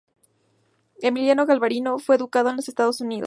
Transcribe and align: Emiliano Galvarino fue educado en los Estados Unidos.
Emiliano 1.03 1.45
Galvarino 1.45 1.99
fue 1.99 2.15
educado 2.15 2.49
en 2.49 2.55
los 2.55 2.67
Estados 2.67 3.01
Unidos. 3.01 3.19